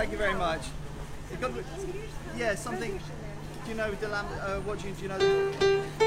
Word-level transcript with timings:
Thank 0.00 0.12
you 0.12 0.16
very 0.16 0.32
much. 0.32 0.62
Yeah, 2.34 2.54
something. 2.54 2.98
Do 3.64 3.70
you 3.70 3.76
know 3.76 3.90
the 3.90 4.08
lamb? 4.08 4.24
Uh, 4.40 4.60
what 4.60 4.78
do 4.78 4.88
you, 4.88 4.94
do 4.94 5.02
you 5.02 5.08
know? 5.08 5.99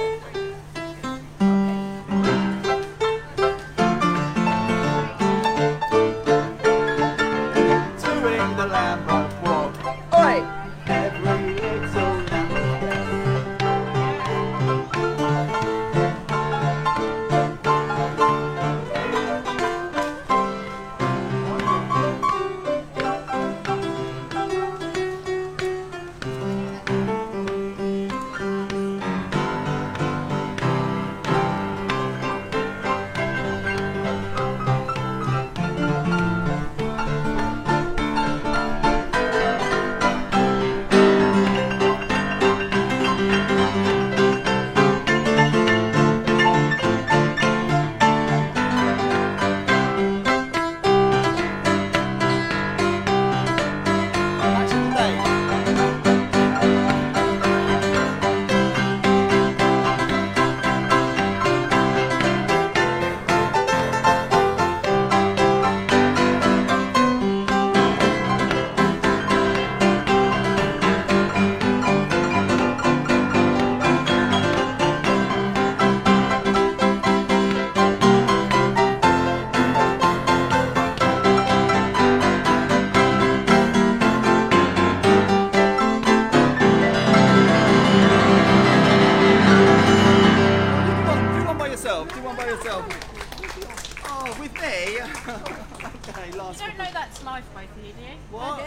Life, 97.23 97.45
both 97.53 97.63
of 97.63 97.77
you, 97.85 97.93
do 97.93 98.01
you? 98.01 98.17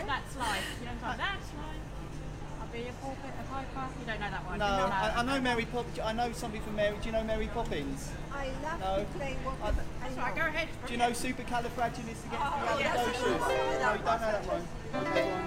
That's 0.06 0.36
life. 0.36 0.64
You 0.80 0.86
don't 0.86 1.00
know 1.02 1.14
that's 1.16 1.48
life. 1.56 1.82
I'll 2.60 2.68
be 2.72 2.88
a 2.88 2.92
pulpit, 3.00 3.30
a 3.38 3.42
piper. 3.52 3.86
You 4.00 4.06
don't 4.06 4.20
know 4.20 4.30
that 4.30 4.44
one. 4.46 4.58
No, 4.58 4.66
You 4.66 4.76
don't 4.82 4.92
I, 4.92 5.20
I 5.20 5.22
know. 5.22 5.40
Mary 5.40 5.64
Poppins. 5.66 5.98
I 6.00 6.12
know 6.12 6.32
something 6.32 6.60
from 6.62 6.76
Mary. 6.76 6.96
Do 7.00 7.06
you 7.06 7.12
know 7.12 7.24
Mary 7.24 7.48
Poppins? 7.52 8.10
I 8.32 8.48
love 8.64 8.80
No. 8.80 9.04
to 9.04 9.18
play 9.18 9.36
what 9.44 9.56
I- 9.62 9.74
That's 10.02 10.16
right, 10.16 10.34
go 10.34 10.42
ahead. 10.42 10.68
Do 10.86 10.92
you 10.92 10.98
know 10.98 11.10
supercalifragilisticexpialidocious? 11.10 12.68
Oh, 12.72 12.78
yes. 12.78 12.96
No, 12.96 13.92
you 13.92 14.02
don't 14.02 14.04
know 14.04 14.32
that 14.32 14.46
one. 14.46 14.64
Okay, 14.94 15.22
go 15.28 15.34
on. 15.36 15.44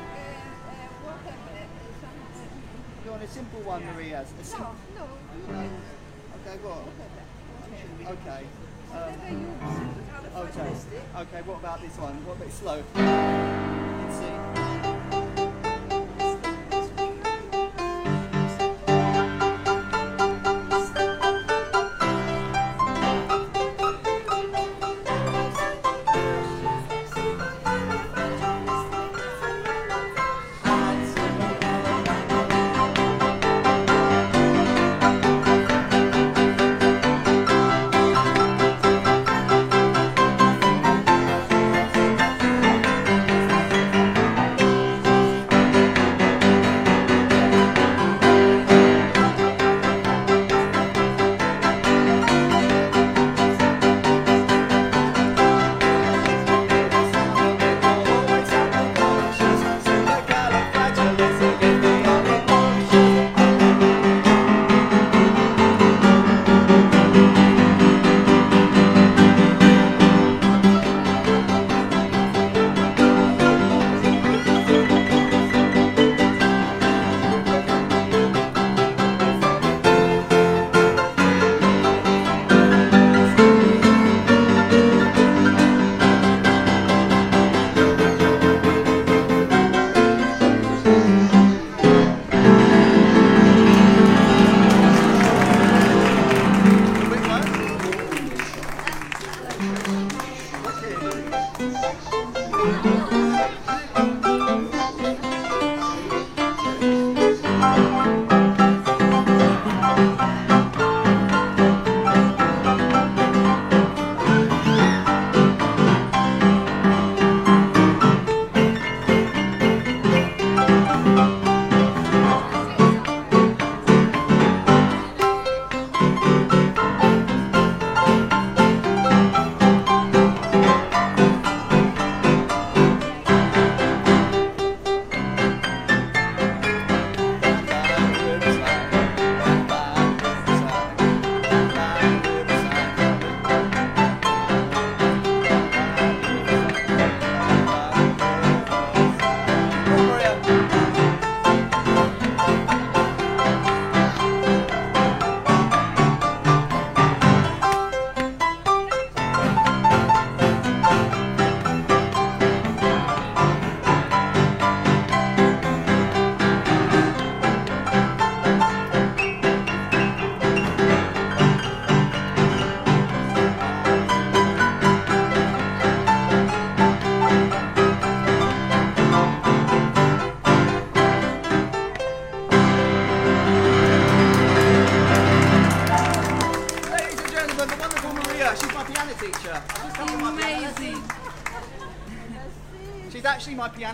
Go 3.05 3.13
on, 3.13 3.21
a 3.21 3.27
simple 3.27 3.61
one, 3.61 3.85
Maria. 3.93 4.21
A 4.21 4.43
sim- 4.43 4.59
No, 4.61 4.75
no, 4.95 5.05
you 5.47 5.53
no. 5.53 5.59
can 5.59 5.71
Okay, 6.45 6.57
go. 6.63 6.75
Okay. 8.09 8.43
Um, 8.89 8.97
never 8.97 9.29
use 9.29 9.98
Oh, 10.35 10.43
okay. 10.43 10.69
Okay, 11.21 11.41
what 11.47 11.57
about 11.57 11.81
this 11.81 11.97
one? 11.97 12.25
What 12.25 12.37
about 12.37 12.47
it 12.47 12.53
slow? 12.53 12.83
Let's 12.95 14.59
see. 14.59 14.68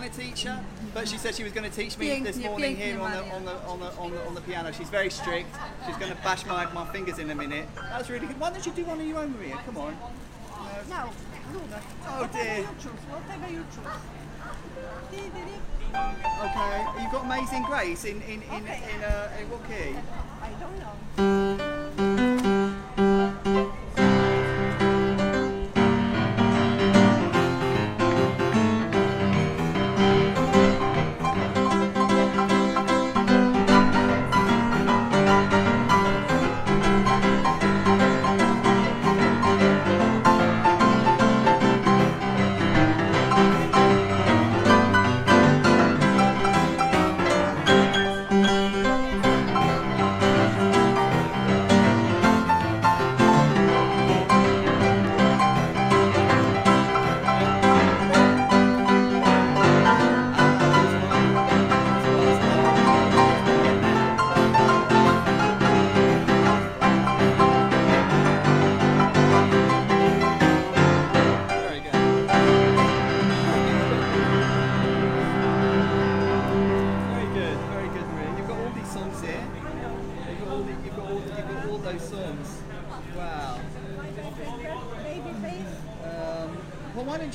My 0.06 0.12
piano 0.12 0.30
teacher, 0.30 0.58
but 0.94 1.08
she 1.08 1.16
said 1.18 1.34
she 1.34 1.42
was 1.42 1.52
going 1.52 1.68
to 1.68 1.76
teach 1.76 1.98
me 1.98 2.08
Pięknie, 2.08 2.24
this 2.24 2.36
morning 2.38 2.76
pięknie, 2.76 2.84
here 2.84 3.00
on 3.00 3.10
the, 3.10 3.18
Maria. 3.18 3.32
on, 3.34 3.44
the, 3.44 3.52
on, 3.52 3.80
the, 3.80 3.92
on, 3.98 4.10
the, 4.10 4.26
on 4.26 4.34
the 4.34 4.40
piano. 4.42 4.72
She's 4.72 4.88
very 4.88 5.10
strict. 5.10 5.48
She's 5.86 5.96
going 5.96 6.10
to 6.10 6.18
bash 6.22 6.46
my, 6.46 6.70
my 6.72 6.86
fingers 6.92 7.18
in 7.18 7.30
a 7.30 7.34
minute. 7.34 7.68
That's 7.74 8.08
really 8.10 8.26
good. 8.26 8.38
Why 8.40 8.50
don't 8.50 8.64
you 8.64 8.72
do 8.72 8.84
one 8.84 9.00
of 9.00 9.06
your 9.06 9.18
own, 9.18 9.32
Maria? 9.36 9.56
Come 9.66 9.76
on. 9.78 9.96
No, 10.88 11.10
look. 11.52 11.62
Oh, 12.06 12.22
whatever 12.22 12.44
dear. 12.44 12.58
you 12.58 12.68
choose, 12.80 13.00
whatever 13.08 13.52
you 13.52 13.64
choose. 13.74 13.86
Okay. 16.44 16.86
You've 17.02 17.12
got 17.12 17.24
Amazing 17.24 17.62
Grace 17.64 18.04
in, 18.04 18.22
in, 18.22 18.42
in, 18.42 18.62
Okay. 18.62 18.80
in, 18.94 19.02
uh, 19.04 19.30
in 19.40 19.50
what 19.50 19.66
key? 19.68 19.96
I 20.42 20.50
don't 20.60 20.78
know. 22.36 22.45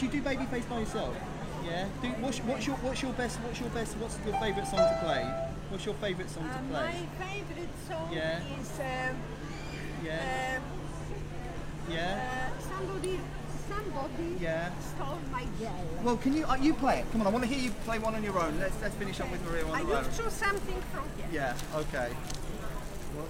Well, 0.01 0.09
don't 0.11 0.15
you 0.15 0.21
do 0.21 0.29
Babyface 0.29 0.69
by 0.69 0.79
yourself? 0.79 1.15
Yeah. 1.65 1.87
Do, 2.01 2.07
what's, 2.21 2.39
what's 2.39 2.65
your 2.67 2.75
what's 2.77 3.01
your 3.01 3.13
best 3.13 3.37
what's 3.41 3.59
your 3.59 3.69
best 3.69 3.95
what's 3.97 4.17
your 4.25 4.33
favourite 4.39 4.67
song 4.67 4.79
to 4.79 4.99
play? 5.03 5.23
What's 5.69 5.85
your 5.85 5.95
favourite 5.95 6.29
song 6.29 6.43
Uh, 6.49 6.57
to 6.57 6.63
my 6.63 6.79
play? 6.79 7.07
favorite 7.19 7.69
song 7.87 8.09
Yeah. 8.11 8.39
is 8.59 8.79
um, 8.79 9.15
Yeah. 10.03 10.59
uh, 11.87 11.91
Yeah. 11.91 12.17
uh, 12.17 12.61
somebody, 12.61 13.19
somebody 13.69 14.37
Yeah. 14.39 14.69
stole 14.81 15.19
my 15.31 15.45
girl. 15.59 15.85
Well, 16.03 16.17
can 16.17 16.33
you 16.35 16.45
uh, 16.45 16.55
you 16.55 16.73
play 16.73 16.99
it? 17.01 17.11
Come 17.11 17.21
on, 17.21 17.27
I 17.27 17.29
want 17.29 17.43
to 17.43 17.49
hear 17.49 17.59
you 17.59 17.71
play 17.85 17.99
one 17.99 18.15
on 18.15 18.23
your 18.23 18.39
own. 18.39 18.59
Let's 18.59 18.75
let's 18.81 18.95
finish 18.95 19.19
up 19.19 19.29
with 19.31 19.45
Maria 19.45 19.65
on 19.65 19.71
I 19.75 19.79
her 19.79 19.85
will 19.85 19.95
own. 19.97 20.05
choose 20.17 20.33
something 20.33 20.81
from 20.91 21.05
here. 21.17 21.27
Yeah. 21.31 21.55
Okay. 21.75 22.09
What? 23.13 23.29